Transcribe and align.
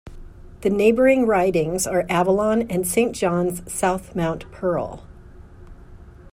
The 0.61 0.71
neighbouring 0.71 1.27
ridings 1.27 1.85
are 1.85 2.07
Avalon 2.09 2.63
and 2.71 2.87
Saint 2.87 3.15
John's 3.15 3.61
South-Mount 3.71 4.51
Pearl. 4.51 5.05